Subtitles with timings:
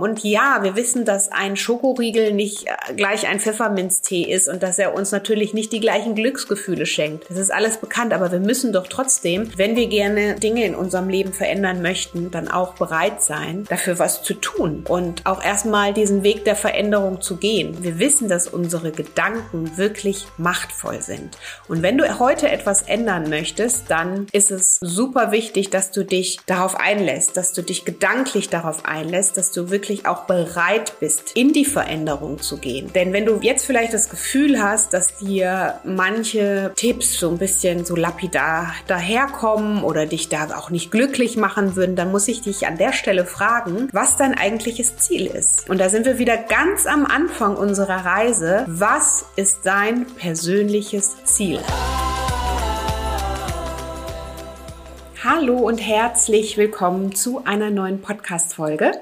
[0.00, 4.78] Und ja, wir wissen, dass ein Schokoriegel nicht äh, gleich ein Pfefferminztee ist und dass
[4.78, 7.28] er uns natürlich nicht die gleichen Glücksgefühle schenkt.
[7.28, 11.10] Das ist alles bekannt, aber wir müssen doch trotzdem, wenn wir gerne Dinge in unserem
[11.10, 16.22] Leben verändern möchten, dann auch bereit sein, dafür was zu tun und auch erstmal diesen
[16.22, 17.84] Weg der Veränderung zu gehen.
[17.84, 21.36] Wir wissen, dass unsere Gedanken wirklich machtvoll sind.
[21.68, 26.38] Und wenn du heute etwas ändern möchtest, dann ist es super wichtig, dass du dich
[26.46, 31.32] darauf einlässt, dass du dich gedanklich darauf einlässt, dass du wirklich wirklich auch bereit bist,
[31.34, 32.92] in die Veränderung zu gehen.
[32.92, 37.84] Denn wenn du jetzt vielleicht das Gefühl hast, dass dir manche Tipps so ein bisschen
[37.84, 42.68] so lapidar daherkommen oder dich da auch nicht glücklich machen würden, dann muss ich dich
[42.68, 45.68] an der Stelle fragen, was dein eigentliches Ziel ist.
[45.68, 48.64] Und da sind wir wieder ganz am Anfang unserer Reise.
[48.68, 51.58] Was ist dein persönliches Ziel?
[55.24, 58.92] Hallo und herzlich willkommen zu einer neuen Podcast-Folge.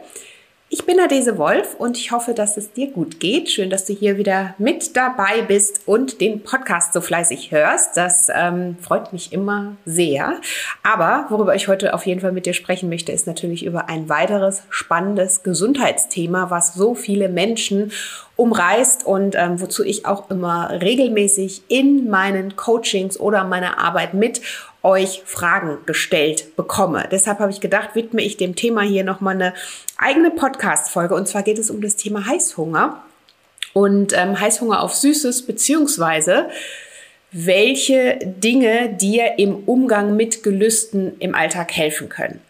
[0.72, 3.50] Ich bin Adese Wolf und ich hoffe, dass es dir gut geht.
[3.50, 7.96] Schön, dass du hier wieder mit dabei bist und den Podcast so fleißig hörst.
[7.96, 10.40] Das ähm, freut mich immer sehr.
[10.84, 14.08] Aber worüber ich heute auf jeden Fall mit dir sprechen möchte, ist natürlich über ein
[14.08, 17.90] weiteres spannendes Gesundheitsthema, was so viele Menschen
[18.36, 24.40] umreißt und ähm, wozu ich auch immer regelmäßig in meinen Coachings oder meiner Arbeit mit
[24.82, 27.08] euch Fragen gestellt bekomme.
[27.10, 29.54] Deshalb habe ich gedacht, widme ich dem Thema hier nochmal eine
[29.96, 31.14] eigene Podcast-Folge.
[31.14, 33.02] Und zwar geht es um das Thema Heißhunger
[33.72, 36.48] und ähm, Heißhunger auf Süßes, beziehungsweise
[37.32, 42.40] welche Dinge dir im Umgang mit Gelüsten im Alltag helfen können.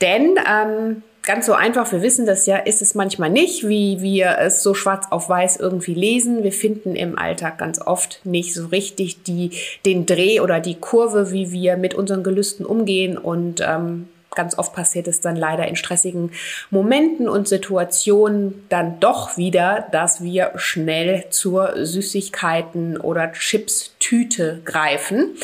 [0.00, 4.38] Denn ähm, ganz so einfach, wir wissen das ja, ist es manchmal nicht, wie wir
[4.38, 6.44] es so schwarz auf weiß irgendwie lesen.
[6.44, 9.50] Wir finden im Alltag ganz oft nicht so richtig die,
[9.84, 14.74] den Dreh oder die Kurve, wie wir mit unseren Gelüsten umgehen und ähm, Ganz oft
[14.74, 16.30] passiert es dann leider in stressigen
[16.70, 25.36] Momenten und Situationen dann doch wieder, dass wir schnell zur Süßigkeiten oder Chips-Tüte greifen.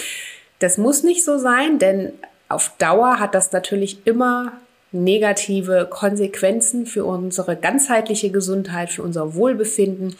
[0.58, 2.12] Das muss nicht so sein, denn
[2.50, 4.52] auf Dauer hat das natürlich immer
[4.92, 10.16] negative Konsequenzen für unsere ganzheitliche Gesundheit, für unser Wohlbefinden.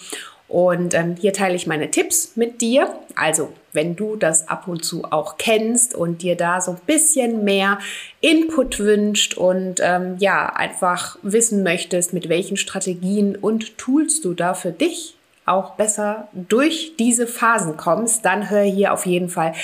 [0.49, 2.93] Und ähm, hier teile ich meine Tipps mit dir.
[3.15, 7.43] Also, wenn du das ab und zu auch kennst und dir da so ein bisschen
[7.43, 7.79] mehr
[8.21, 14.53] Input wünscht und ähm, ja, einfach wissen möchtest, mit welchen Strategien und Tools du da
[14.53, 19.55] für dich auch besser durch diese Phasen kommst, dann hör hier auf jeden Fall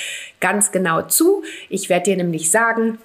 [0.40, 1.44] ganz genau zu.
[1.68, 2.98] Ich werde dir nämlich sagen,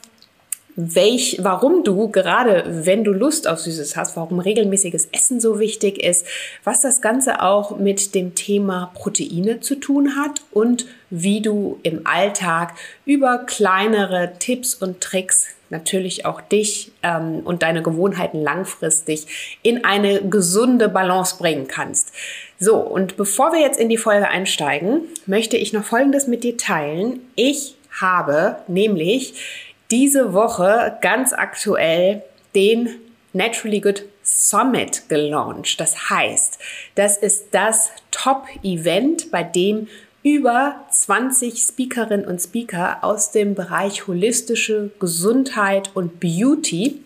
[0.75, 6.03] welch, warum du gerade, wenn du Lust auf Süßes hast, warum regelmäßiges Essen so wichtig
[6.03, 6.25] ist,
[6.63, 12.07] was das Ganze auch mit dem Thema Proteine zu tun hat und wie du im
[12.07, 12.73] Alltag
[13.05, 20.21] über kleinere Tipps und Tricks natürlich auch dich ähm, und deine Gewohnheiten langfristig in eine
[20.21, 22.13] gesunde Balance bringen kannst.
[22.59, 26.57] So, und bevor wir jetzt in die Folge einsteigen, möchte ich noch Folgendes mit dir
[26.57, 27.19] teilen.
[27.35, 32.23] Ich habe nämlich diese Woche ganz aktuell
[32.55, 32.95] den
[33.31, 35.79] Naturally Good Summit gelauncht.
[35.79, 36.57] Das heißt,
[36.95, 39.87] das ist das Top-Event, bei dem
[40.23, 47.03] über 20 Speakerinnen und Speaker aus dem Bereich holistische Gesundheit und Beauty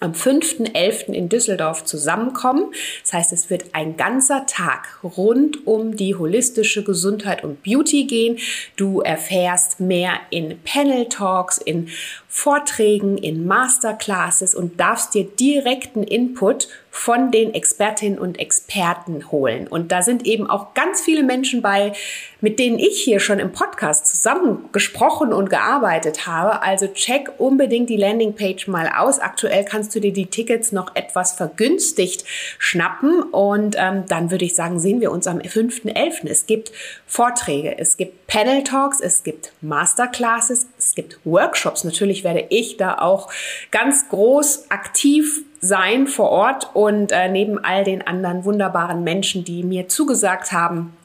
[0.00, 1.12] am 5.11.
[1.12, 2.72] in Düsseldorf zusammenkommen.
[3.02, 8.38] Das heißt, es wird ein ganzer Tag rund um die holistische Gesundheit und Beauty gehen.
[8.76, 11.88] Du erfährst mehr in Panel Talks, in
[12.28, 19.68] Vorträgen, in Masterclasses und darfst dir direkten Input von den Expertinnen und Experten holen.
[19.68, 21.92] Und da sind eben auch ganz viele Menschen bei,
[22.40, 26.62] mit denen ich hier schon im Podcast zusammen gesprochen und gearbeitet habe.
[26.62, 29.18] Also check unbedingt die Landingpage mal aus.
[29.18, 32.24] Aktuell kannst du dir die Tickets noch etwas vergünstigt
[32.58, 33.22] schnappen.
[33.24, 36.26] Und ähm, dann würde ich sagen, sehen wir uns am 5.11.
[36.30, 36.72] Es gibt
[37.06, 41.84] Vorträge, es gibt Panel Talks, es gibt Masterclasses, es gibt Workshops.
[41.84, 43.30] Natürlich werde ich da auch
[43.70, 49.62] ganz groß aktiv sein vor Ort und äh, neben all den anderen wunderbaren Menschen, die
[49.62, 50.96] mir zugesagt haben,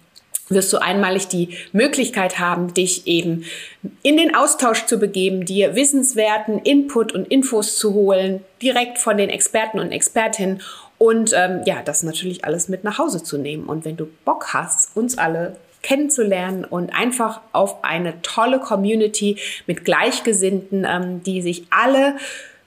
[0.50, 3.46] wirst du einmalig die Möglichkeit haben, dich eben
[4.04, 9.30] in den Austausch zu begeben, dir wissenswerten Input und Infos zu holen, direkt von den
[9.30, 10.62] Experten und Expertinnen
[10.98, 13.66] und ähm, ja, das natürlich alles mit nach Hause zu nehmen.
[13.66, 19.84] Und wenn du Bock hast, uns alle kennenzulernen und einfach auf eine tolle Community mit
[19.84, 22.18] Gleichgesinnten, ähm, die sich alle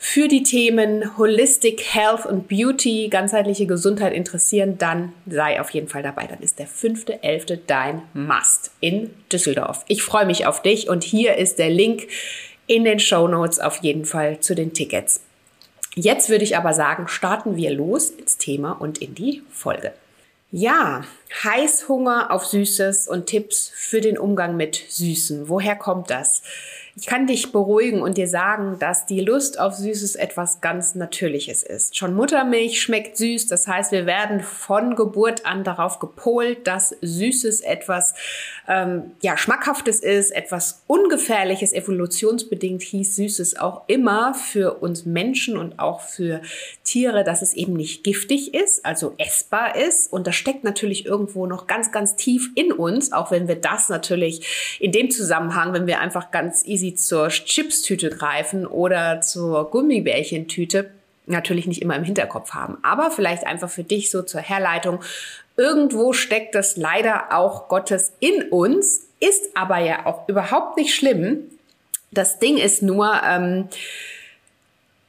[0.06, 6.02] für die Themen Holistic Health und Beauty, ganzheitliche Gesundheit interessieren, dann sei auf jeden Fall
[6.02, 6.26] dabei.
[6.26, 7.60] Dann ist der 5.11.
[7.66, 9.82] dein Must in Düsseldorf.
[9.88, 12.06] Ich freue mich auf dich und hier ist der Link
[12.66, 15.22] in den Show Notes auf jeden Fall zu den Tickets.
[15.94, 19.94] Jetzt würde ich aber sagen, starten wir los ins Thema und in die Folge.
[20.50, 21.02] Ja,
[21.42, 25.48] Heißhunger auf Süßes und Tipps für den Umgang mit Süßen.
[25.48, 26.42] Woher kommt das?
[26.96, 31.64] Ich kann dich beruhigen und dir sagen, dass die Lust auf Süßes etwas ganz Natürliches
[31.64, 31.96] ist.
[31.96, 37.62] Schon Muttermilch schmeckt süß, das heißt, wir werden von Geburt an darauf gepolt, dass Süßes
[37.62, 38.14] etwas
[38.69, 41.73] ähm, ja schmackhaftes ist, etwas ungefährliches.
[41.73, 46.43] Evolutionsbedingt hieß Süßes auch immer für uns Menschen und auch für
[46.85, 50.12] Tiere, dass es eben nicht giftig ist, also essbar ist.
[50.12, 53.88] Und das steckt natürlich irgendwo noch ganz, ganz tief in uns, auch wenn wir das
[53.88, 59.70] natürlich in dem Zusammenhang, wenn wir einfach ganz easy sie zur Chipstüte greifen oder zur
[59.70, 60.90] Gummibärchentüte,
[61.26, 62.76] natürlich nicht immer im Hinterkopf haben.
[62.82, 65.00] Aber vielleicht einfach für dich so zur Herleitung.
[65.56, 71.38] Irgendwo steckt das leider auch Gottes in uns, ist aber ja auch überhaupt nicht schlimm.
[72.10, 73.69] Das Ding ist nur, ähm,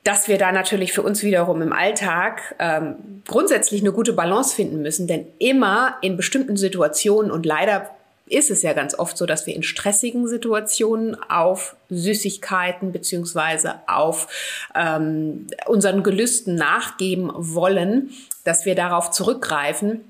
[0.05, 4.81] dass wir da natürlich für uns wiederum im Alltag ähm, grundsätzlich eine gute Balance finden
[4.81, 7.94] müssen, denn immer in bestimmten Situationen und leider
[8.27, 14.27] ist es ja ganz oft so, dass wir in stressigen Situationen auf Süßigkeiten beziehungsweise auf
[14.75, 18.09] ähm, unseren Gelüsten nachgeben wollen,
[18.43, 20.01] dass wir darauf zurückgreifen.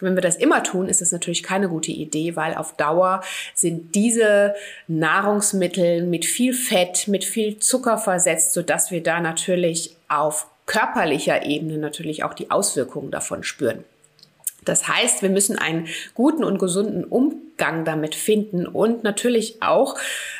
[0.00, 3.22] Wenn wir das immer tun, ist das natürlich keine gute Idee, weil auf Dauer
[3.54, 4.54] sind diese
[4.86, 11.78] Nahrungsmittel mit viel Fett, mit viel Zucker versetzt, sodass wir da natürlich auf körperlicher Ebene
[11.78, 13.84] natürlich auch die Auswirkungen davon spüren.
[14.64, 19.96] Das heißt, wir müssen einen guten und gesunden Umgang damit finden und natürlich auch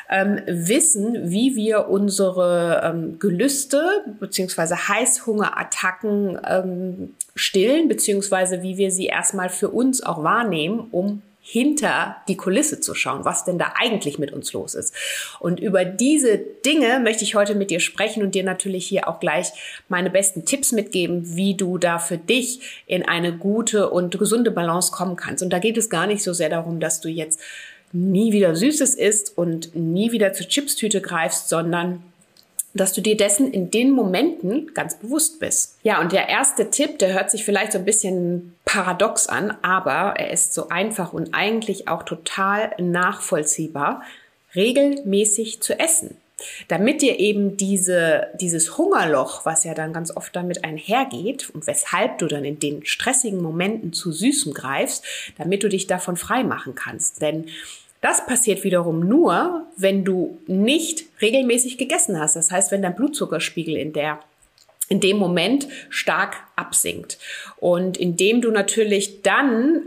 [0.09, 9.07] ähm, wissen, wie wir unsere ähm, Gelüste beziehungsweise Heißhungerattacken ähm, stillen, beziehungsweise wie wir sie
[9.07, 14.17] erstmal für uns auch wahrnehmen, um hinter die Kulisse zu schauen, was denn da eigentlich
[14.17, 14.95] mit uns los ist.
[15.39, 19.19] Und über diese Dinge möchte ich heute mit dir sprechen und dir natürlich hier auch
[19.19, 19.49] gleich
[19.87, 24.91] meine besten Tipps mitgeben, wie du da für dich in eine gute und gesunde Balance
[24.91, 25.43] kommen kannst.
[25.43, 27.39] Und da geht es gar nicht so sehr darum, dass du jetzt
[27.91, 32.01] nie wieder Süßes isst und nie wieder zur Chipstüte greifst, sondern
[32.75, 35.77] dass du dir dessen in den Momenten ganz bewusst bist.
[35.83, 40.19] Ja, und der erste Tipp, der hört sich vielleicht so ein bisschen paradox an, aber
[40.19, 44.03] er ist so einfach und eigentlich auch total nachvollziehbar,
[44.55, 46.17] regelmäßig zu essen.
[46.67, 52.17] Damit dir eben diese, dieses Hungerloch, was ja dann ganz oft damit einhergeht und weshalb
[52.17, 55.05] du dann in den stressigen Momenten zu Süßem greifst,
[55.37, 57.21] damit du dich davon frei machen kannst.
[57.21, 57.45] Denn
[58.05, 62.35] das passiert wiederum nur, wenn du nicht regelmäßig gegessen hast.
[62.35, 64.19] Das heißt, wenn dein Blutzuckerspiegel in der
[64.87, 67.17] in dem Moment stark absinkt.
[67.57, 69.81] Und indem du natürlich dann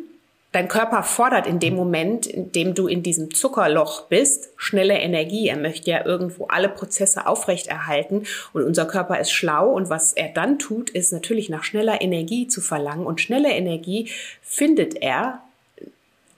[0.51, 5.47] Dein Körper fordert in dem Moment, in dem du in diesem Zuckerloch bist, schnelle Energie.
[5.49, 8.25] Er möchte ja irgendwo alle Prozesse aufrechterhalten
[8.55, 12.49] und unser Körper ist schlau und was er dann tut, ist natürlich nach schneller Energie
[12.49, 14.11] zu verlangen und schnelle Energie
[14.41, 15.43] findet er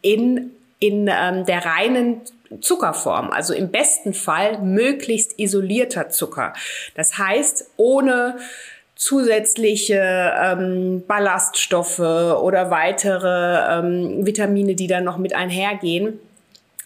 [0.02, 0.50] in
[0.80, 2.22] in ähm, der reinen
[2.60, 6.52] Zuckerform, also im besten Fall möglichst isolierter Zucker.
[6.96, 8.38] Das heißt, ohne
[8.96, 16.18] zusätzliche ähm, Ballaststoffe oder weitere ähm, Vitamine, die dann noch mit einhergehen.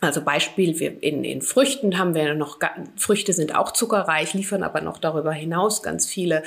[0.05, 2.59] Also Beispiel, wir in, in Früchten haben wir noch,
[2.97, 6.43] Früchte sind auch zuckerreich, liefern aber noch darüber hinaus ganz viele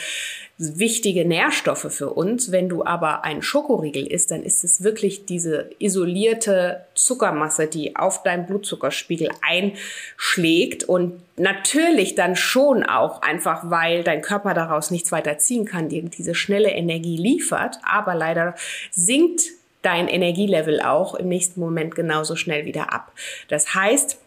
[0.57, 2.51] wichtige Nährstoffe für uns.
[2.51, 8.23] Wenn du aber einen Schokoriegel isst, dann ist es wirklich diese isolierte Zuckermasse, die auf
[8.23, 15.37] deinen Blutzuckerspiegel einschlägt und natürlich dann schon auch einfach, weil dein Körper daraus nichts weiter
[15.37, 18.56] ziehen kann, dir diese schnelle Energie liefert, aber leider
[18.92, 19.56] sinkt
[19.87, 23.13] dein Energielevel auch im nächsten Moment genauso schnell wieder ab.
[23.47, 24.17] Das heißt,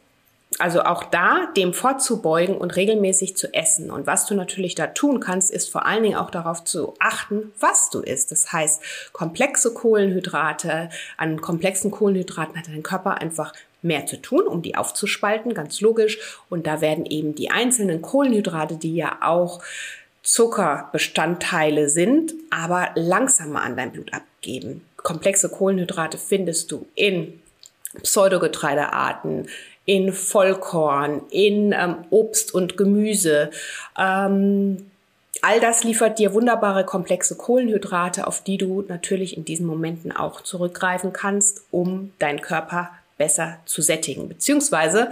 [0.58, 3.90] also auch da dem vorzubeugen und regelmäßig zu essen.
[3.90, 7.52] Und was du natürlich da tun kannst, ist vor allen Dingen auch darauf zu achten,
[7.60, 8.32] was du isst.
[8.32, 10.88] Das heißt, komplexe Kohlenhydrate,
[11.18, 13.52] an komplexen Kohlenhydraten hat dein Körper einfach
[13.82, 16.18] mehr zu tun, um die aufzuspalten, ganz logisch.
[16.48, 19.60] Und da werden eben die einzelnen Kohlenhydrate, die ja auch
[20.22, 27.40] Zuckerbestandteile sind, aber langsamer an dein Blut abgeben komplexe Kohlenhydrate findest du in
[28.02, 29.48] Pseudogetreidearten,
[29.84, 33.50] in Vollkorn, in ähm, Obst und Gemüse.
[33.98, 34.90] Ähm,
[35.42, 40.42] all das liefert dir wunderbare komplexe Kohlenhydrate, auf die du natürlich in diesen Momenten auch
[40.42, 44.28] zurückgreifen kannst, um deinen Körper besser zu sättigen.
[44.28, 45.10] Beziehungsweise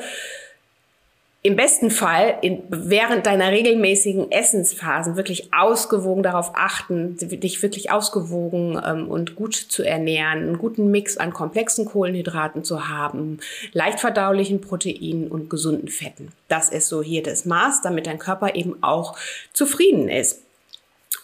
[1.43, 8.81] im besten Fall in, während deiner regelmäßigen Essensphasen wirklich ausgewogen darauf achten, dich wirklich ausgewogen
[8.85, 13.39] ähm, und gut zu ernähren, einen guten Mix an komplexen Kohlenhydraten zu haben,
[13.73, 16.33] leicht verdaulichen Proteinen und gesunden Fetten.
[16.49, 19.17] Das ist so hier das Maß, damit dein Körper eben auch
[19.53, 20.43] zufrieden ist.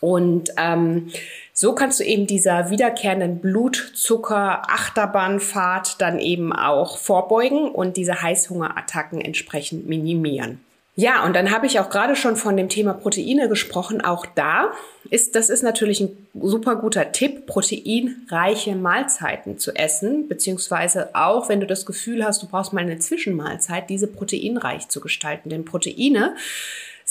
[0.00, 1.11] Und ähm,
[1.56, 9.87] so kannst du eben dieser wiederkehrenden Blutzucker-Achterbahnfahrt dann eben auch vorbeugen und diese Heißhungerattacken entsprechend
[9.87, 10.58] minimieren.
[10.96, 14.00] Ja, und dann habe ich auch gerade schon von dem Thema Proteine gesprochen.
[14.00, 14.73] Auch da
[15.11, 21.61] ist, das ist natürlich ein super guter Tipp, proteinreiche Mahlzeiten zu essen, beziehungsweise auch, wenn
[21.61, 25.50] du das Gefühl hast, du brauchst mal eine Zwischenmahlzeit, diese proteinreich zu gestalten.
[25.50, 26.34] Denn Proteine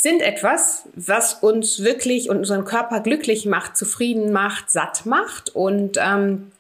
[0.04, 5.98] sind etwas, was uns wirklich und unseren Körper glücklich macht, zufrieden macht, satt macht und
[5.98, 6.52] ähm,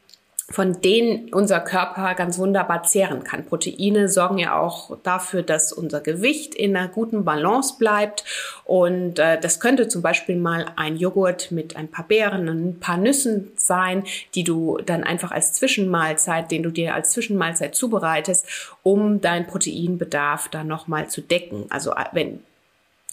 [0.50, 3.46] von denen unser Körper ganz wunderbar zehren kann.
[3.46, 8.24] Proteine sorgen ja auch dafür, dass unser Gewicht in einer guten Balance bleibt.
[8.64, 12.80] Und äh, das könnte zum Beispiel mal ein Joghurt mit ein paar Beeren und ein
[12.80, 18.46] paar Nüssen sein, die du dann einfach als Zwischenmahlzeit, den du dir als Zwischenmahlzeit zubereitest,
[18.84, 21.66] um deinen Proteinbedarf dann nochmal zu decken.
[21.70, 22.40] Also äh, wenn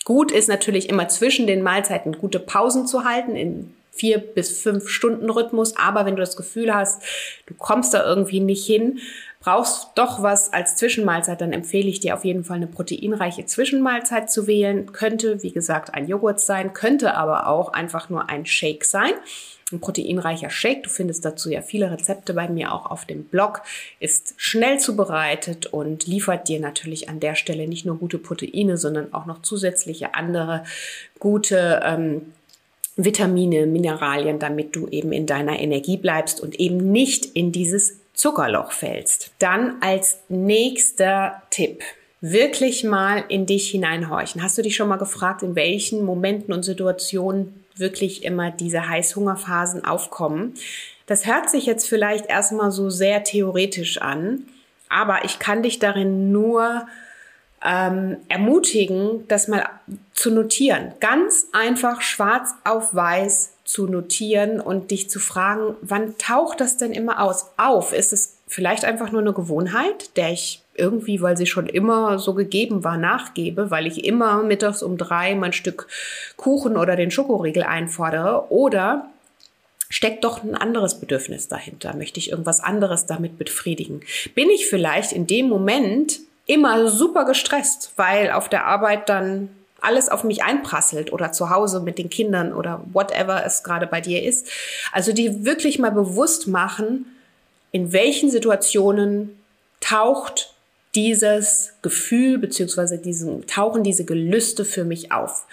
[0.04, 4.88] Gut ist natürlich immer zwischen den Mahlzeiten gute Pausen zu halten in vier bis fünf
[4.88, 5.76] Stunden Rhythmus.
[5.76, 7.02] Aber wenn du das Gefühl hast,
[7.46, 8.98] du kommst da irgendwie nicht hin,
[9.40, 14.30] brauchst doch was als Zwischenmahlzeit, dann empfehle ich dir auf jeden Fall eine proteinreiche Zwischenmahlzeit
[14.30, 14.92] zu wählen.
[14.92, 19.12] Könnte, wie gesagt, ein Joghurt sein, könnte aber auch einfach nur ein Shake sein
[19.72, 20.82] ein proteinreicher Shake.
[20.84, 23.62] Du findest dazu ja viele Rezepte bei mir auch auf dem Blog.
[23.98, 29.12] Ist schnell zubereitet und liefert dir natürlich an der Stelle nicht nur gute Proteine, sondern
[29.12, 30.64] auch noch zusätzliche andere
[31.18, 32.32] gute ähm,
[32.96, 38.72] Vitamine, Mineralien, damit du eben in deiner Energie bleibst und eben nicht in dieses Zuckerloch
[38.72, 39.32] fällst.
[39.38, 41.82] Dann als nächster Tipp
[42.20, 44.42] wirklich mal in dich hineinhorchen.
[44.42, 49.84] Hast du dich schon mal gefragt, in welchen Momenten und Situationen wirklich immer diese Heißhungerphasen
[49.84, 50.54] aufkommen.
[51.06, 54.46] Das hört sich jetzt vielleicht erstmal so sehr theoretisch an,
[54.88, 56.86] aber ich kann dich darin nur
[57.64, 59.68] ähm, ermutigen, das mal
[60.14, 60.92] zu notieren.
[61.00, 66.92] Ganz einfach schwarz auf weiß zu notieren und dich zu fragen, wann taucht das denn
[66.92, 67.50] immer aus?
[67.56, 67.92] Auf?
[67.92, 72.34] Ist es vielleicht einfach nur eine Gewohnheit, der ich irgendwie, weil sie schon immer so
[72.34, 75.86] gegeben war, nachgebe, weil ich immer mittags um drei mein Stück
[76.36, 79.10] Kuchen oder den Schokoriegel einfordere oder
[79.88, 81.94] steckt doch ein anderes Bedürfnis dahinter?
[81.94, 84.00] Möchte ich irgendwas anderes damit befriedigen?
[84.34, 90.08] Bin ich vielleicht in dem Moment immer super gestresst, weil auf der Arbeit dann alles
[90.08, 94.22] auf mich einprasselt oder zu Hause mit den Kindern oder whatever es gerade bei dir
[94.22, 94.50] ist.
[94.92, 97.06] Also die wirklich mal bewusst machen,
[97.72, 99.40] in welchen Situationen
[99.80, 100.54] taucht
[100.94, 105.46] dieses Gefühl beziehungsweise diesen, tauchen diese Gelüste für mich auf.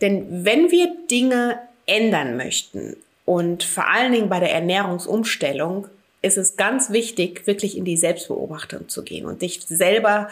[0.00, 5.88] Denn wenn wir Dinge ändern möchten und vor allen Dingen bei der Ernährungsumstellung
[6.22, 10.28] ist es ganz wichtig, wirklich in die Selbstbeobachtung zu gehen und dich selber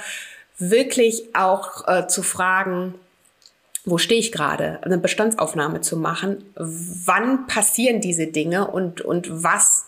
[0.58, 2.94] wirklich auch äh, zu fragen,
[3.84, 9.86] wo stehe ich gerade, eine Bestandsaufnahme zu machen, wann passieren diese Dinge und, und was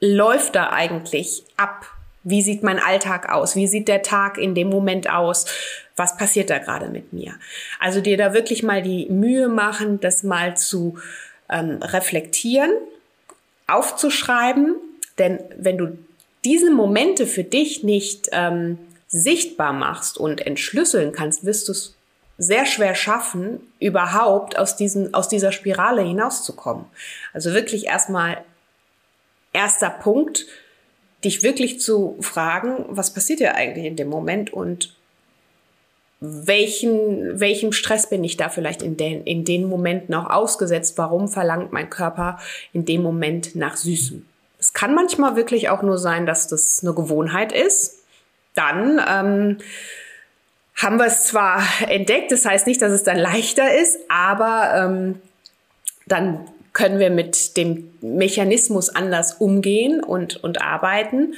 [0.00, 1.86] läuft da eigentlich ab?
[2.22, 3.56] Wie sieht mein Alltag aus?
[3.56, 5.46] Wie sieht der Tag in dem Moment aus?
[5.96, 7.34] Was passiert da gerade mit mir?
[7.78, 10.98] Also dir da wirklich mal die Mühe machen, das mal zu
[11.48, 12.70] ähm, reflektieren,
[13.66, 14.76] aufzuschreiben.
[15.18, 15.98] Denn wenn du
[16.44, 21.94] diese Momente für dich nicht ähm, sichtbar machst und entschlüsseln kannst, wirst du es
[22.38, 26.86] sehr schwer schaffen, überhaupt aus, diesen, aus dieser Spirale hinauszukommen.
[27.34, 28.42] Also wirklich erstmal
[29.52, 30.46] erster Punkt,
[31.24, 34.94] dich wirklich zu fragen, was passiert ja eigentlich in dem Moment und
[36.20, 40.98] welchen, welchem Stress bin ich da vielleicht in den, in den Momenten auch ausgesetzt?
[40.98, 42.38] Warum verlangt mein Körper
[42.72, 44.26] in dem Moment nach Süßem?
[44.58, 48.04] Es kann manchmal wirklich auch nur sein, dass das eine Gewohnheit ist.
[48.54, 49.58] Dann ähm,
[50.76, 55.22] haben wir es zwar entdeckt, das heißt nicht, dass es dann leichter ist, aber ähm,
[56.06, 56.46] dann
[56.80, 61.34] können wir mit dem Mechanismus anders umgehen und, und arbeiten.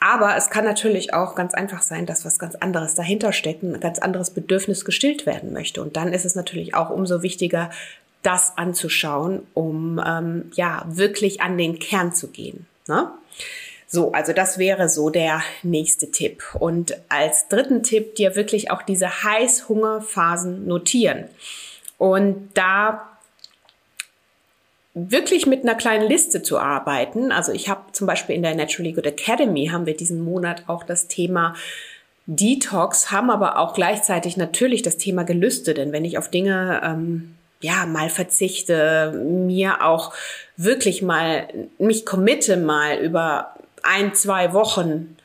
[0.00, 3.80] Aber es kann natürlich auch ganz einfach sein, dass was ganz anderes dahinter steckt, ein
[3.80, 5.80] ganz anderes Bedürfnis gestillt werden möchte.
[5.80, 7.70] Und dann ist es natürlich auch umso wichtiger,
[8.22, 12.66] das anzuschauen, um ähm, ja wirklich an den Kern zu gehen.
[12.86, 13.10] Ne?
[13.86, 16.42] So, also das wäre so der nächste Tipp.
[16.58, 21.30] Und als dritten Tipp dir wirklich auch diese Heißhungerphasen notieren.
[21.96, 23.13] Und da
[24.94, 27.32] wirklich mit einer kleinen Liste zu arbeiten.
[27.32, 30.84] Also ich habe zum Beispiel in der Naturally Good Academy haben wir diesen Monat auch
[30.84, 31.54] das Thema
[32.26, 37.34] Detox, haben aber auch gleichzeitig natürlich das Thema Gelüste, denn wenn ich auf Dinge ähm,
[37.60, 40.14] ja mal verzichte, mir auch
[40.56, 41.48] wirklich mal
[41.78, 45.16] mich committe mal über ein, zwei Wochen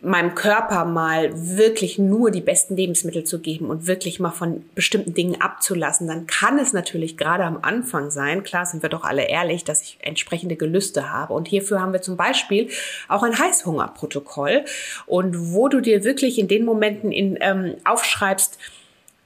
[0.00, 5.12] meinem Körper mal wirklich nur die besten Lebensmittel zu geben und wirklich mal von bestimmten
[5.12, 9.28] Dingen abzulassen, dann kann es natürlich gerade am Anfang sein, klar sind wir doch alle
[9.28, 11.34] ehrlich, dass ich entsprechende Gelüste habe.
[11.34, 12.68] Und hierfür haben wir zum Beispiel
[13.08, 14.64] auch ein Heißhungerprotokoll
[15.06, 18.56] und wo du dir wirklich in den Momenten in, ähm, aufschreibst,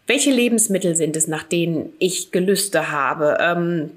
[0.06, 3.36] welche Lebensmittel sind es, nach denen ich Gelüste habe.
[3.40, 3.90] Ähm,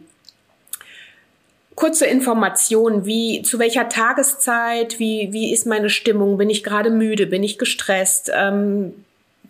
[1.76, 7.28] kurze Informationen, wie zu welcher Tageszeit, wie, wie ist meine Stimmung, bin ich gerade müde,
[7.28, 8.94] bin ich gestresst, ähm,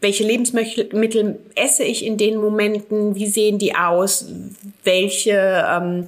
[0.02, 4.26] welche Lebensmittel esse ich in den Momenten, wie sehen die aus,
[4.84, 6.08] welche, ähm,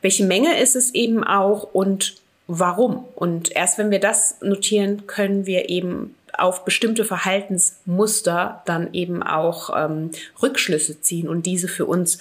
[0.00, 1.68] welche Menge ist es eben auch?
[1.72, 2.14] Und
[2.48, 3.04] warum.
[3.14, 9.70] Und erst wenn wir das notieren, können wir eben auf bestimmte Verhaltensmuster dann eben auch
[9.76, 10.10] ähm,
[10.42, 12.18] Rückschlüsse ziehen und diese für uns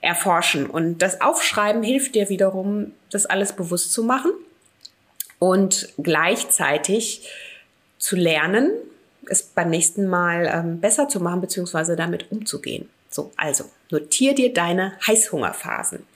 [0.00, 0.66] erforschen.
[0.66, 4.32] Und das Aufschreiben hilft dir wiederum, das alles bewusst zu machen
[5.38, 7.28] und gleichzeitig
[7.98, 8.70] zu lernen,
[9.26, 12.88] es beim nächsten Mal ähm, besser zu machen, beziehungsweise damit umzugehen.
[13.08, 16.06] So, also notier dir deine Heißhungerphasen.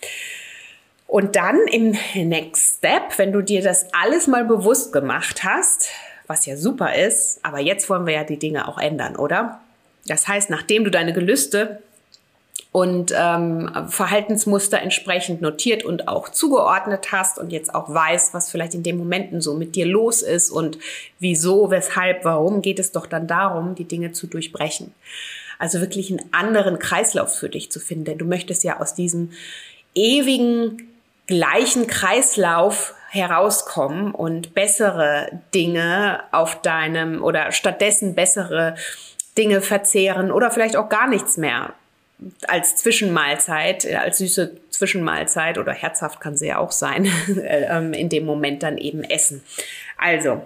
[1.07, 5.89] Und dann im Next Step, wenn du dir das alles mal bewusst gemacht hast,
[6.27, 9.61] was ja super ist, aber jetzt wollen wir ja die Dinge auch ändern, oder?
[10.07, 11.83] Das heißt, nachdem du deine Gelüste
[12.73, 18.75] und ähm, Verhaltensmuster entsprechend notiert und auch zugeordnet hast und jetzt auch weißt, was vielleicht
[18.75, 20.79] in den Momenten so mit dir los ist und
[21.21, 24.93] wieso, weshalb, warum, geht es doch dann darum, die Dinge zu durchbrechen.
[25.59, 28.07] Also wirklich einen anderen Kreislauf für dich zu finden.
[28.07, 29.31] Denn du möchtest ja aus diesem
[29.95, 30.89] ewigen
[31.27, 38.75] gleichen Kreislauf herauskommen und bessere Dinge auf deinem oder stattdessen bessere
[39.39, 41.75] Dinge verzehren oder vielleicht auch gar nichts mehr
[42.49, 47.09] als Zwischenmahlzeit, als süße Zwischenmahlzeit oder herzhaft kann sie ja auch sein,
[47.45, 49.43] ähm, in dem Moment dann eben essen.
[49.97, 50.43] Also,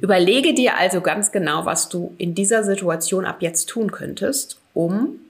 [0.00, 5.20] überlege dir also ganz genau, was du in dieser Situation ab jetzt tun könntest, um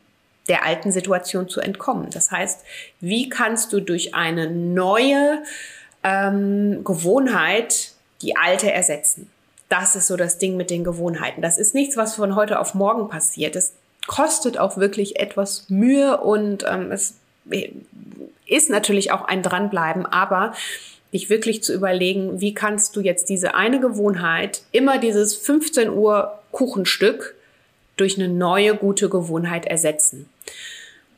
[0.48, 2.10] der alten Situation zu entkommen.
[2.10, 2.64] Das heißt,
[3.00, 5.42] wie kannst du durch eine neue
[6.04, 7.92] ähm, Gewohnheit
[8.22, 9.30] die alte ersetzen?
[9.68, 11.42] Das ist so das Ding mit den Gewohnheiten.
[11.42, 13.56] Das ist nichts, was von heute auf morgen passiert.
[13.56, 13.72] Es
[14.06, 17.14] kostet auch wirklich etwas Mühe und ähm, es
[18.46, 20.54] ist natürlich auch ein Dranbleiben, aber
[21.12, 26.38] dich wirklich zu überlegen, wie kannst du jetzt diese eine Gewohnheit, immer dieses 15 Uhr
[26.50, 27.34] Kuchenstück,
[27.96, 30.28] durch eine neue gute Gewohnheit ersetzen.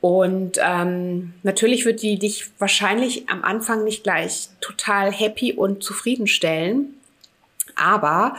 [0.06, 6.94] Und ähm, natürlich wird die dich wahrscheinlich am Anfang nicht gleich total happy und zufriedenstellen.
[7.74, 8.36] Aber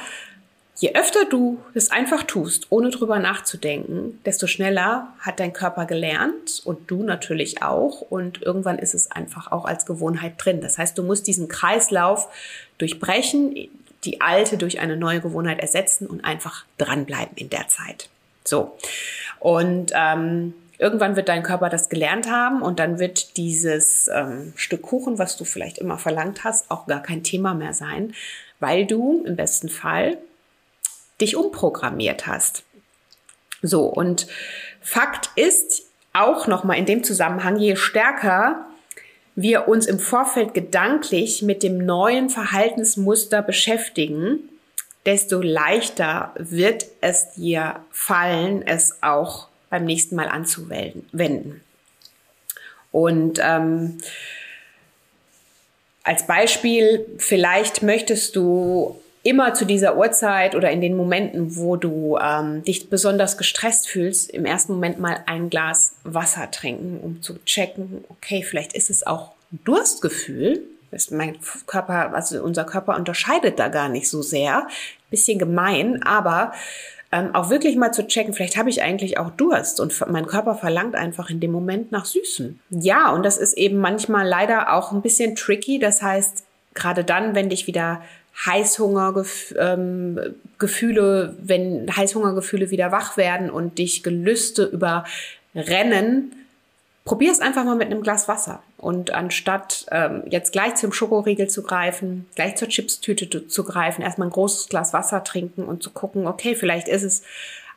[0.78, 6.62] je öfter du es einfach tust, ohne drüber nachzudenken, desto schneller hat dein Körper gelernt
[6.64, 8.00] und du natürlich auch.
[8.00, 10.62] Und irgendwann ist es einfach auch als Gewohnheit drin.
[10.62, 12.30] Das heißt, du musst diesen Kreislauf
[12.78, 13.68] durchbrechen,
[14.06, 18.08] die alte durch eine neue Gewohnheit ersetzen und einfach dranbleiben in der Zeit.
[18.46, 18.78] So.
[19.42, 24.84] Und ähm, irgendwann wird dein Körper das gelernt haben und dann wird dieses ähm, Stück
[24.84, 28.14] Kuchen, was du vielleicht immer verlangt hast, auch gar kein Thema mehr sein,
[28.60, 30.18] weil du im besten Fall
[31.20, 32.64] dich umprogrammiert hast.
[33.62, 34.28] So, und
[34.82, 38.66] Fakt ist auch nochmal in dem Zusammenhang, je stärker
[39.36, 44.50] wir uns im Vorfeld gedanklich mit dem neuen Verhaltensmuster beschäftigen,
[45.06, 51.62] desto leichter wird es dir fallen, es auch beim nächsten Mal anzuwenden.
[52.92, 53.98] Und ähm,
[56.04, 62.18] als Beispiel, vielleicht möchtest du immer zu dieser Uhrzeit oder in den Momenten, wo du
[62.18, 67.38] ähm, dich besonders gestresst fühlst, im ersten Moment mal ein Glas Wasser trinken, um zu
[67.44, 73.68] checken, okay, vielleicht ist es auch Durstgefühl, ist mein Körper, also unser Körper unterscheidet da
[73.68, 74.68] gar nicht so sehr.
[75.10, 76.54] Bisschen gemein, aber
[77.12, 80.56] ähm, auch wirklich mal zu checken, vielleicht habe ich eigentlich auch Durst und mein Körper
[80.56, 82.60] verlangt einfach in dem Moment nach Süßen.
[82.70, 85.80] Ja, und das ist eben manchmal leider auch ein bisschen tricky.
[85.80, 86.44] Das heißt,
[86.74, 88.02] gerade dann, wenn dich wieder
[88.46, 96.34] Heißhungergefühle, ähm, wenn Heißhungergefühle wieder wach werden und dich Gelüste überrennen,
[97.06, 98.62] probier es einfach mal mit einem Glas Wasser.
[98.78, 104.28] Und anstatt ähm, jetzt gleich zum Schokoriegel zu greifen, gleich zur Chipstüte zu greifen, erstmal
[104.28, 107.24] ein großes Glas Wasser trinken und zu gucken, okay, vielleicht ist es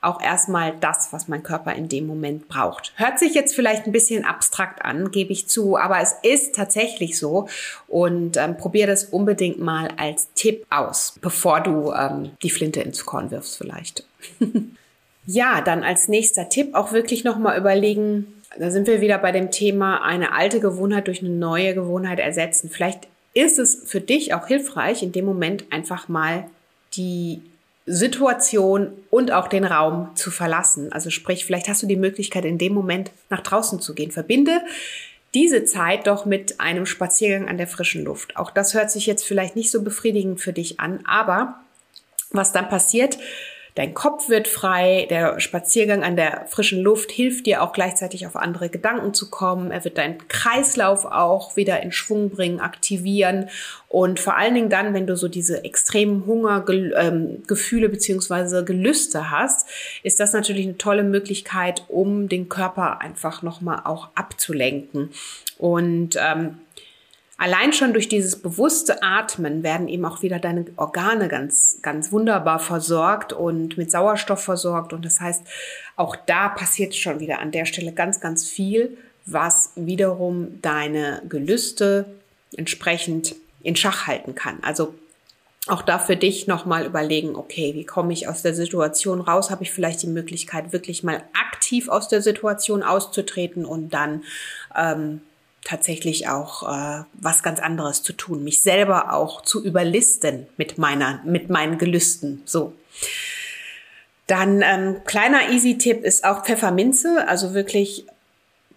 [0.03, 2.93] auch erstmal das, was mein Körper in dem Moment braucht.
[2.97, 7.19] Hört sich jetzt vielleicht ein bisschen abstrakt an, gebe ich zu, aber es ist tatsächlich
[7.19, 7.49] so
[7.87, 13.05] und ähm, probier das unbedingt mal als Tipp aus, bevor du ähm, die Flinte ins
[13.05, 14.05] Korn wirfst vielleicht.
[15.27, 19.51] ja, dann als nächster Tipp auch wirklich nochmal überlegen, da sind wir wieder bei dem
[19.51, 22.69] Thema, eine alte Gewohnheit durch eine neue Gewohnheit ersetzen.
[22.71, 26.45] Vielleicht ist es für dich auch hilfreich, in dem Moment einfach mal
[26.95, 27.43] die
[27.87, 30.93] Situation und auch den Raum zu verlassen.
[30.93, 34.11] Also sprich, vielleicht hast du die Möglichkeit, in dem Moment nach draußen zu gehen.
[34.11, 34.61] Verbinde
[35.35, 38.37] diese Zeit doch mit einem Spaziergang an der frischen Luft.
[38.37, 41.61] Auch das hört sich jetzt vielleicht nicht so befriedigend für dich an, aber
[42.33, 43.19] was dann passiert,
[43.75, 48.37] Dein Kopf wird frei, der Spaziergang an der frischen Luft hilft dir auch gleichzeitig auf
[48.37, 49.71] andere Gedanken zu kommen.
[49.71, 53.49] Er wird deinen Kreislauf auch wieder in Schwung bringen, aktivieren
[53.91, 59.69] und vor allen Dingen dann, wenn du so diese extremen Hungergefühle ähm, beziehungsweise Gelüste hast,
[60.05, 65.11] ist das natürlich eine tolle Möglichkeit, um den Körper einfach nochmal auch abzulenken.
[65.59, 66.59] Und ähm,
[67.41, 72.59] Allein schon durch dieses bewusste Atmen werden eben auch wieder deine Organe ganz, ganz wunderbar
[72.59, 74.93] versorgt und mit Sauerstoff versorgt.
[74.93, 75.43] Und das heißt,
[75.97, 82.05] auch da passiert schon wieder an der Stelle ganz, ganz viel, was wiederum deine Gelüste
[82.59, 84.59] entsprechend in Schach halten kann.
[84.61, 84.95] Also
[85.67, 89.51] auch da für dich nochmal überlegen, okay, wie komme ich aus der Situation raus?
[89.51, 94.25] Habe ich vielleicht die Möglichkeit, wirklich mal aktiv aus der Situation auszutreten und dann
[94.77, 95.23] ähm,
[95.65, 101.21] tatsächlich auch äh, was ganz anderes zu tun, mich selber auch zu überlisten mit meiner,
[101.25, 102.43] mit meinen Gelüsten.
[102.45, 102.73] So.
[104.27, 108.07] Dann ähm, kleiner Easy-Tipp ist auch Pfefferminze, also wirklich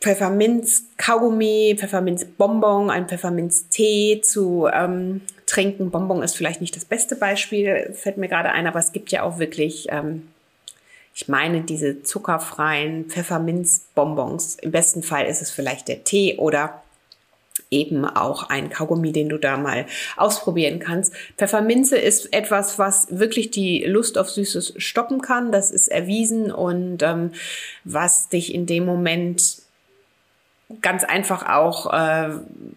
[0.01, 5.91] Pfefferminz-Kaugummi, Pfefferminz-Bonbon, ein Pfefferminz-Tee zu ähm, trinken.
[5.91, 9.23] Bonbon ist vielleicht nicht das beste Beispiel, fällt mir gerade ein, aber es gibt ja
[9.23, 10.27] auch wirklich ähm,
[11.13, 14.57] ich meine diese zuckerfreien Pfefferminzbonbons.
[14.61, 16.81] Im besten Fall ist es vielleicht der Tee oder
[17.69, 21.13] eben auch ein Kaugummi, den du da mal ausprobieren kannst.
[21.37, 25.51] Pfefferminze ist etwas, was wirklich die Lust auf Süßes stoppen kann.
[25.51, 27.31] Das ist erwiesen und ähm,
[27.83, 29.62] was dich in dem Moment
[30.81, 32.29] ganz einfach auch äh,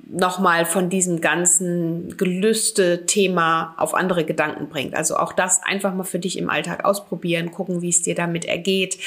[0.07, 4.95] nochmal von diesem ganzen Gelüste-Thema auf andere Gedanken bringt.
[4.95, 8.45] Also auch das einfach mal für dich im Alltag ausprobieren, gucken, wie es dir damit
[8.45, 8.99] ergeht.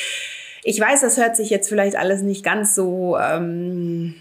[0.64, 4.16] Ich weiß, das hört sich jetzt vielleicht alles nicht ganz so, ähm,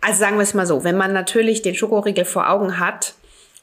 [0.00, 3.14] also sagen wir es mal so, wenn man natürlich den Schokoriegel vor Augen hat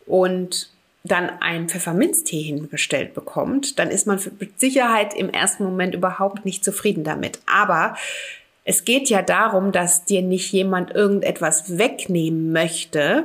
[0.05, 0.71] und
[1.03, 6.63] dann einen Pfefferminztee hingestellt bekommt, dann ist man mit Sicherheit im ersten Moment überhaupt nicht
[6.63, 7.39] zufrieden damit.
[7.45, 7.95] Aber
[8.69, 13.23] es geht ja darum, dass dir nicht jemand irgendetwas wegnehmen möchte,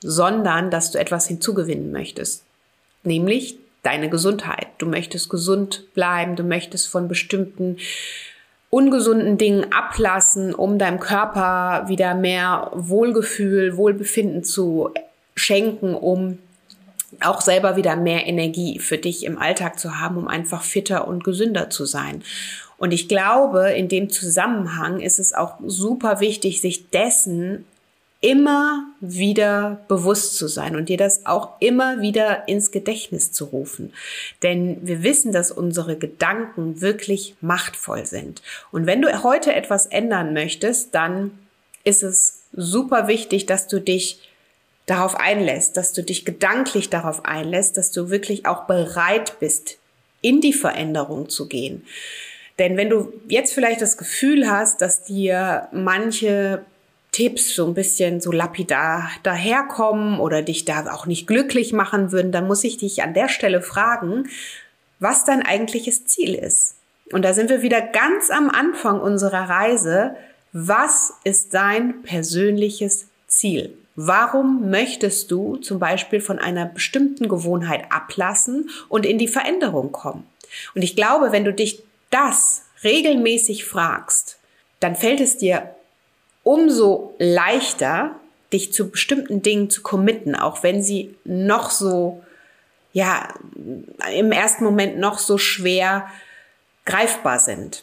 [0.00, 2.44] sondern dass du etwas hinzugewinnen möchtest.
[3.02, 4.68] Nämlich deine Gesundheit.
[4.78, 7.78] Du möchtest gesund bleiben, du möchtest von bestimmten
[8.70, 14.94] ungesunden Dingen ablassen, um deinem Körper wieder mehr Wohlgefühl, Wohlbefinden zu
[15.34, 16.38] schenken, um
[17.20, 21.24] auch selber wieder mehr Energie für dich im Alltag zu haben, um einfach fitter und
[21.24, 22.22] gesünder zu sein.
[22.76, 27.64] Und ich glaube, in dem Zusammenhang ist es auch super wichtig, sich dessen
[28.20, 33.92] immer wieder bewusst zu sein und dir das auch immer wieder ins Gedächtnis zu rufen.
[34.42, 38.42] Denn wir wissen, dass unsere Gedanken wirklich machtvoll sind.
[38.72, 41.30] Und wenn du heute etwas ändern möchtest, dann
[41.84, 44.27] ist es super wichtig, dass du dich
[44.88, 49.78] darauf einlässt, dass du dich gedanklich darauf einlässt, dass du wirklich auch bereit bist,
[50.20, 51.84] in die Veränderung zu gehen.
[52.58, 56.64] Denn wenn du jetzt vielleicht das Gefühl hast, dass dir manche
[57.12, 62.32] Tipps so ein bisschen so lapidar daherkommen oder dich da auch nicht glücklich machen würden,
[62.32, 64.28] dann muss ich dich an der Stelle fragen,
[64.98, 66.76] was dein eigentliches Ziel ist.
[67.12, 70.16] Und da sind wir wieder ganz am Anfang unserer Reise.
[70.52, 73.76] Was ist dein persönliches Ziel?
[74.00, 80.24] Warum möchtest du zum Beispiel von einer bestimmten Gewohnheit ablassen und in die Veränderung kommen?
[80.76, 84.38] Und ich glaube, wenn du dich das regelmäßig fragst,
[84.78, 85.74] dann fällt es dir
[86.44, 88.14] umso leichter,
[88.52, 92.22] dich zu bestimmten Dingen zu committen, auch wenn sie noch so,
[92.92, 93.34] ja,
[94.14, 96.06] im ersten Moment noch so schwer
[96.84, 97.82] greifbar sind.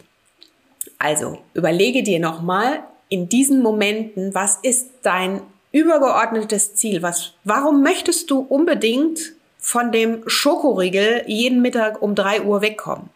[0.97, 5.41] Also überlege dir nochmal in diesen Momenten, was ist dein
[5.75, 7.01] übergeordnetes Ziel?
[7.01, 13.09] Was, warum möchtest du unbedingt von dem Schokoriegel jeden Mittag um drei Uhr wegkommen?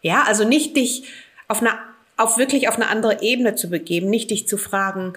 [0.00, 1.04] Ja, also nicht dich
[1.46, 1.70] auf eine,
[2.16, 5.12] auf wirklich auf eine andere Ebene zu begeben, nicht dich zu fragen,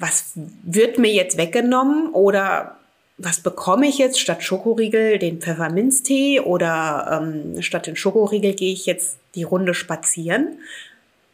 [0.00, 2.76] was wird mir jetzt weggenommen oder
[3.16, 8.86] was bekomme ich jetzt statt Schokoriegel, den Pfefferminztee oder ähm, statt den Schokoriegel gehe ich
[8.86, 10.58] jetzt die Runde spazieren,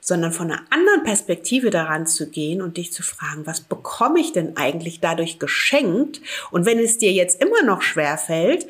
[0.00, 4.32] sondern von einer anderen Perspektive daran zu gehen und dich zu fragen, was bekomme ich
[4.32, 6.20] denn eigentlich dadurch geschenkt?
[6.50, 8.66] Und wenn es dir jetzt immer noch schwer fällt,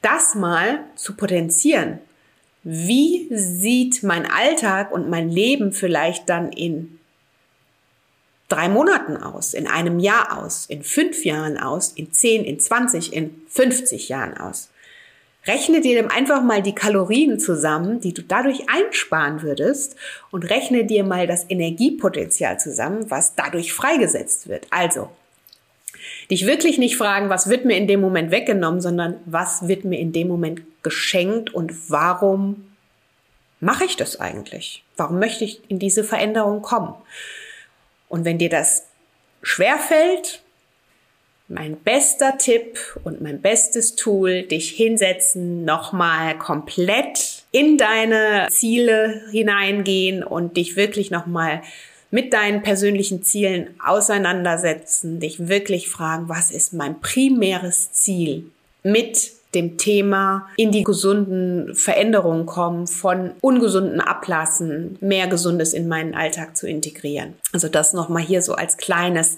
[0.00, 1.98] das mal zu potenzieren
[2.64, 6.98] wie sieht mein Alltag und mein Leben vielleicht dann in
[8.48, 13.12] drei Monaten aus, in einem Jahr aus, in fünf Jahren aus, in zehn, in zwanzig,
[13.12, 14.68] in fünfzig Jahren aus?
[15.46, 19.96] Rechne dir einfach mal die Kalorien zusammen, die du dadurch einsparen würdest
[20.30, 24.66] und rechne dir mal das Energiepotenzial zusammen, was dadurch freigesetzt wird.
[24.70, 25.10] Also,
[26.30, 29.98] dich wirklich nicht fragen, was wird mir in dem Moment weggenommen, sondern was wird mir
[29.98, 32.72] in dem Moment geschenkt und warum
[33.58, 34.84] mache ich das eigentlich?
[34.96, 36.94] Warum möchte ich in diese Veränderung kommen?
[38.08, 38.86] Und wenn dir das
[39.42, 40.42] schwerfällt,
[41.52, 50.24] mein bester Tipp und mein bestes Tool, dich hinsetzen, nochmal komplett in deine Ziele hineingehen
[50.24, 51.62] und dich wirklich nochmal
[52.10, 58.50] mit deinen persönlichen Zielen auseinandersetzen, dich wirklich fragen, was ist mein primäres Ziel
[58.82, 66.14] mit dem Thema in die gesunden Veränderungen kommen, von ungesunden Ablassen, mehr Gesundes in meinen
[66.14, 67.34] Alltag zu integrieren.
[67.52, 69.36] Also das nochmal hier so als kleines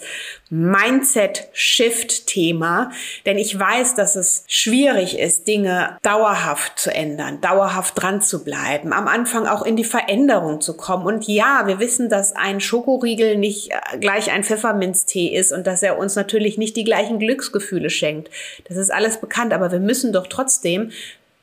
[0.51, 2.93] Mindset-Shift-Thema,
[3.27, 8.93] denn ich weiß, dass es schwierig ist, Dinge dauerhaft zu ändern, dauerhaft dran zu bleiben,
[8.93, 11.07] am Anfang auch in die Veränderung zu kommen.
[11.07, 15.83] Und ja, wir wissen, dass ein Schokoriegel nicht äh, gleich ein Pfefferminztee ist und dass
[15.83, 18.31] er uns natürlich nicht die gleichen Glücksgefühle schenkt.
[18.69, 20.91] Das ist alles bekannt, aber wir müssen doch trotzdem,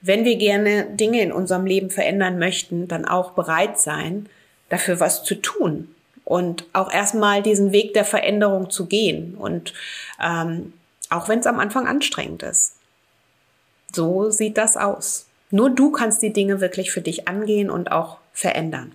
[0.02, 4.28] wenn wir gerne Dinge in unserem Leben verändern möchten, dann auch bereit sein,
[4.70, 5.94] dafür was zu tun
[6.26, 9.74] und auch erstmal diesen Weg der Veränderung zu gehen und
[10.22, 10.74] ähm,
[11.10, 12.76] auch wenn es am Anfang anstrengend ist.
[13.94, 15.28] So sieht das aus.
[15.50, 18.94] Nur du kannst die Dinge wirklich für dich angehen und auch verändern.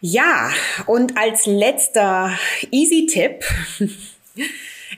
[0.00, 0.50] Ja,
[0.86, 2.30] und als letzter
[2.70, 3.44] Easy-Tipp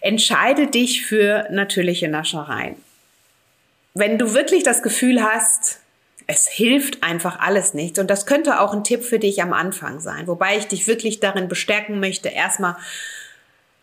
[0.02, 2.76] entscheide dich für natürliche Naschereien.
[3.94, 5.80] Wenn du wirklich das Gefühl hast,
[6.26, 7.98] es hilft einfach alles nichts.
[7.98, 11.20] Und das könnte auch ein Tipp für dich am Anfang sein, wobei ich dich wirklich
[11.20, 12.76] darin bestärken möchte, erstmal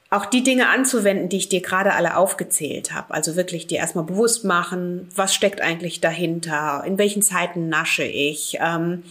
[0.09, 3.13] auch die Dinge anzuwenden, die ich dir gerade alle aufgezählt habe.
[3.13, 8.57] Also wirklich dir erstmal bewusst machen, was steckt eigentlich dahinter, in welchen Zeiten nasche ich,
[8.59, 9.03] ähm,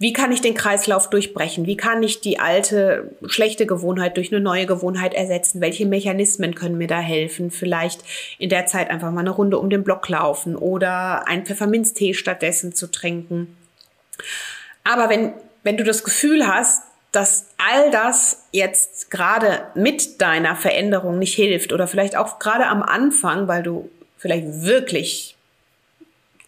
[0.00, 1.66] wie kann ich den Kreislauf durchbrechen?
[1.66, 5.60] Wie kann ich die alte schlechte Gewohnheit durch eine neue Gewohnheit ersetzen?
[5.60, 7.50] Welche Mechanismen können mir da helfen?
[7.50, 8.02] Vielleicht
[8.38, 12.72] in der Zeit einfach mal eine Runde um den Block laufen oder einen Pfefferminztee stattdessen
[12.74, 13.56] zu trinken.
[14.84, 15.32] Aber wenn,
[15.64, 21.72] wenn du das Gefühl hast, dass all das jetzt gerade mit deiner Veränderung nicht hilft
[21.72, 25.36] oder vielleicht auch gerade am Anfang, weil du vielleicht wirklich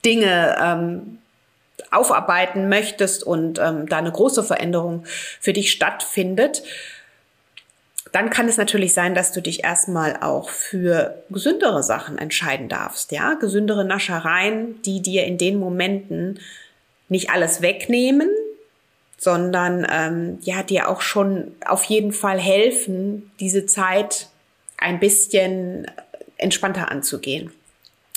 [0.05, 1.19] Dinge ähm,
[1.91, 5.05] aufarbeiten möchtest und ähm, da eine große Veränderung
[5.41, 6.63] für dich stattfindet,
[8.13, 13.13] dann kann es natürlich sein, dass du dich erstmal auch für gesündere Sachen entscheiden darfst,
[13.13, 16.41] ja, gesündere Naschereien, die dir in den Momenten
[17.09, 18.31] nicht alles wegnehmen,
[19.17, 24.29] sondern ähm, ja dir auch schon auf jeden Fall helfen, diese Zeit
[24.79, 25.87] ein bisschen
[26.37, 27.53] entspannter anzugehen.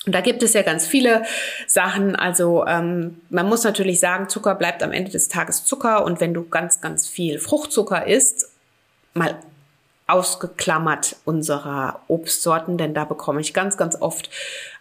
[0.05, 1.23] Und da gibt es ja ganz viele
[1.65, 2.15] Sachen.
[2.15, 6.03] Also ähm, man muss natürlich sagen, Zucker bleibt am Ende des Tages Zucker.
[6.03, 8.49] Und wenn du ganz, ganz viel Fruchtzucker isst,
[9.13, 9.37] mal
[10.05, 14.29] ausgeklammert unserer Obstsorten, denn da bekomme ich ganz, ganz oft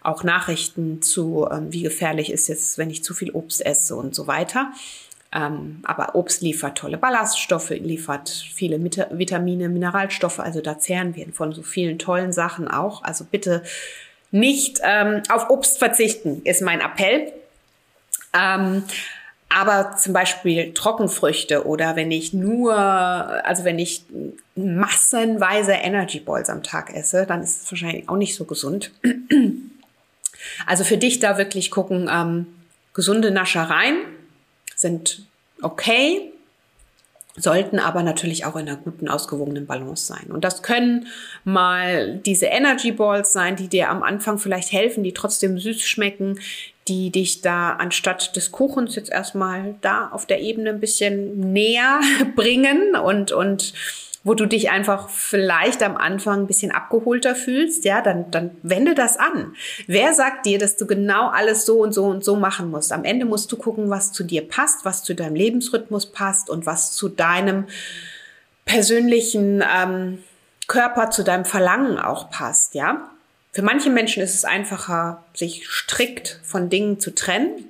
[0.01, 4.13] auch Nachrichten zu, ähm, wie gefährlich ist es, wenn ich zu viel Obst esse und
[4.13, 4.73] so weiter.
[5.33, 10.39] Ähm, aber Obst liefert tolle Ballaststoffe, liefert viele Vitamine, Mineralstoffe.
[10.39, 13.03] Also da zehren wir von so vielen tollen Sachen auch.
[13.03, 13.63] Also bitte
[14.33, 17.31] nicht ähm, auf Obst verzichten, ist mein Appell.
[18.33, 18.83] Ähm,
[19.47, 24.03] aber zum Beispiel Trockenfrüchte oder wenn ich nur, also wenn ich
[24.55, 28.91] massenweise Energy Balls am Tag esse, dann ist es wahrscheinlich auch nicht so gesund.
[30.65, 32.47] Also für dich da wirklich gucken, ähm,
[32.93, 33.95] gesunde Naschereien
[34.75, 35.25] sind
[35.61, 36.32] okay,
[37.35, 40.31] sollten aber natürlich auch in einer guten, ausgewogenen Balance sein.
[40.31, 41.07] Und das können
[41.43, 46.39] mal diese Energy Balls sein, die dir am Anfang vielleicht helfen, die trotzdem süß schmecken,
[46.87, 52.01] die dich da anstatt des Kuchens jetzt erstmal da auf der Ebene ein bisschen näher
[52.35, 53.73] bringen und, und
[54.23, 58.95] wo du dich einfach vielleicht am Anfang ein bisschen abgeholter fühlst, ja, dann, dann wende
[58.95, 59.55] das an.
[59.87, 62.93] Wer sagt dir, dass du genau alles so und so und so machen musst?
[62.93, 66.65] Am Ende musst du gucken, was zu dir passt, was zu deinem Lebensrhythmus passt und
[66.65, 67.65] was zu deinem
[68.65, 70.19] persönlichen ähm,
[70.67, 73.09] Körper, zu deinem Verlangen auch passt, ja.
[73.51, 77.69] Für manche Menschen ist es einfacher, sich strikt von Dingen zu trennen.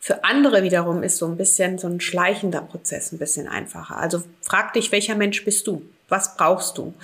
[0.00, 3.96] Für andere wiederum ist so ein bisschen so ein schleichender Prozess ein bisschen einfacher.
[3.96, 5.82] Also frag dich, welcher Mensch bist du?
[6.08, 6.94] Was brauchst du?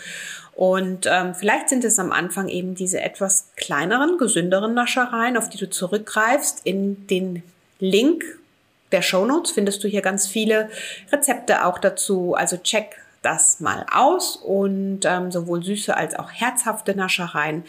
[0.55, 5.59] Und ähm, vielleicht sind es am Anfang eben diese etwas kleineren, gesünderen Naschereien, auf die
[5.59, 6.61] du zurückgreifst.
[6.65, 7.43] In den
[7.81, 8.23] Link
[8.93, 10.69] der Show Notes findest du hier ganz viele
[11.11, 12.35] Rezepte auch dazu.
[12.35, 17.65] Also check das mal aus und ähm, sowohl süße als auch herzhafte Naschereien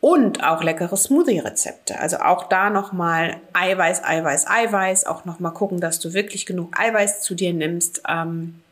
[0.00, 1.98] und auch leckere Smoothie-Rezepte.
[1.98, 5.06] Also auch da nochmal Eiweiß, Eiweiß, Eiweiß.
[5.06, 8.02] Auch nochmal gucken, dass du wirklich genug Eiweiß zu dir nimmst.
[8.08, 8.62] Ähm,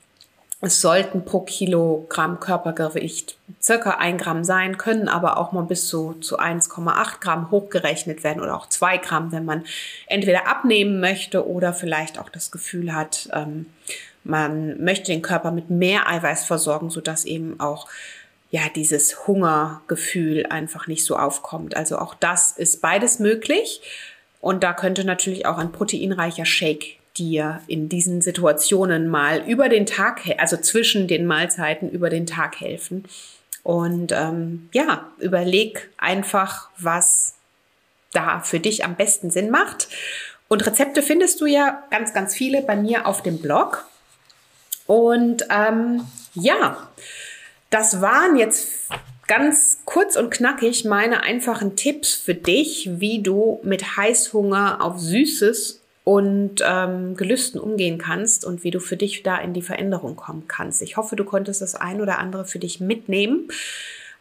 [0.61, 6.15] es sollten pro Kilogramm Körpergewicht circa ein Gramm sein, können aber auch mal bis zu,
[6.15, 9.65] zu 1,8 Gramm hochgerechnet werden oder auch zwei Gramm, wenn man
[10.07, 13.67] entweder abnehmen möchte oder vielleicht auch das Gefühl hat, ähm,
[14.25, 17.87] man möchte den Körper mit mehr Eiweiß versorgen, sodass eben auch
[18.55, 21.77] ja, dieses Hungergefühl einfach nicht so aufkommt.
[21.77, 23.81] Also auch das ist beides möglich.
[24.41, 29.87] Und da könnte natürlich auch ein proteinreicher Shake dir in diesen Situationen mal über den
[29.87, 33.07] Tag, also zwischen den Mahlzeiten über den Tag helfen.
[33.65, 37.35] Und ähm, ja, überleg einfach, was
[38.13, 39.89] da für dich am besten Sinn macht.
[40.47, 43.85] Und Rezepte findest du ja ganz, ganz viele bei mir auf dem Blog.
[44.87, 46.89] Und ähm, ja,
[47.75, 48.69] das waren jetzt
[49.27, 55.81] ganz kurz und knackig meine einfachen Tipps für dich, wie du mit Heißhunger auf Süßes
[56.05, 60.45] und ähm, Gelüsten umgehen kannst und wie du für dich da in die Veränderung kommen
[60.47, 60.83] kannst.
[60.83, 63.49] Ich hoffe, du konntest das ein oder andere für dich mitnehmen.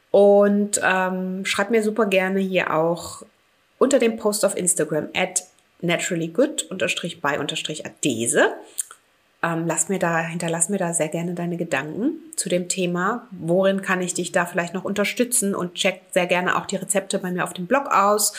[0.09, 3.21] Und ähm, schreib mir super gerne hier auch
[3.77, 5.43] unter dem Post auf Instagram at
[5.81, 8.45] naturallygood-by-adese.
[9.43, 13.27] Ähm, lass mir da, hinterlass mir da sehr gerne deine Gedanken zu dem Thema.
[13.31, 15.53] Worin kann ich dich da vielleicht noch unterstützen?
[15.53, 18.33] Und check sehr gerne auch die Rezepte bei mir auf dem Blog aus.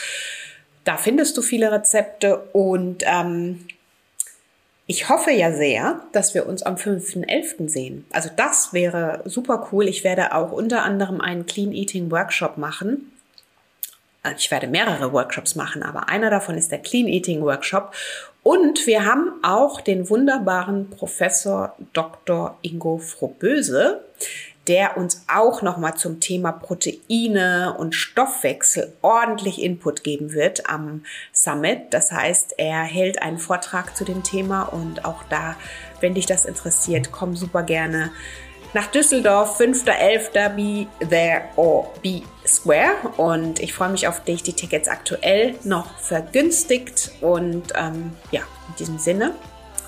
[0.83, 3.65] Da findest du viele Rezepte und ähm,
[4.87, 7.69] ich hoffe ja sehr, dass wir uns am 5.11.
[7.69, 8.05] sehen.
[8.11, 9.87] Also das wäre super cool.
[9.87, 13.11] Ich werde auch unter anderem einen Clean Eating Workshop machen.
[14.21, 17.93] Also ich werde mehrere Workshops machen, aber einer davon ist der Clean Eating Workshop.
[18.47, 22.55] Und wir haben auch den wunderbaren Professor Dr.
[22.61, 24.05] Ingo Frohböse,
[24.67, 31.03] der uns auch nochmal zum Thema Proteine und Stoffwechsel ordentlich Input geben wird am
[31.33, 31.87] Summit.
[31.89, 35.55] Das heißt, er hält einen Vortrag zu dem Thema und auch da,
[35.99, 38.11] wenn dich das interessiert, komm super gerne
[38.75, 40.49] nach Düsseldorf, 5.11.
[40.49, 42.91] Be there or be square.
[43.15, 44.43] Und ich freue mich auf dich.
[44.43, 47.11] Die Tickets aktuell noch vergünstigt.
[47.21, 49.33] Und ähm, ja, in diesem Sinne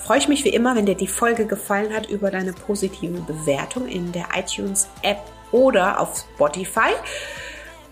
[0.05, 3.89] freue ich mich wie immer, wenn dir die Folge gefallen hat, über deine positive Bewertung
[3.89, 5.19] in der iTunes-App
[5.51, 6.93] oder auf Spotify.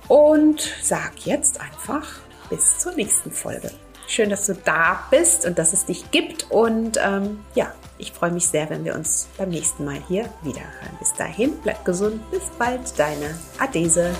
[0.07, 2.07] Und sag jetzt einfach
[2.49, 3.69] bis zur nächsten Folge.
[4.07, 6.49] Schön, dass du da bist und dass es dich gibt.
[6.51, 10.61] Und ähm, ja, ich freue mich sehr, wenn wir uns beim nächsten Mal hier wieder
[10.61, 10.97] hören.
[10.99, 12.29] Bis dahin, bleib gesund.
[12.31, 14.13] Bis bald, deine Adese.